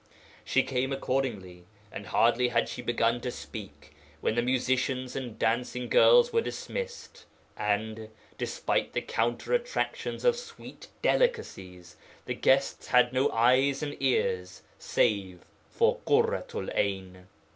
[0.43, 5.89] She came accordingly, and hardly had she begun to speak when the musicians and dancing
[5.89, 13.29] girls were dismissed, and, despite the counter attractions of sweet delicacies, the guests had no
[13.29, 17.25] eyes and ears save for Ḳurratu'l 'Ayn.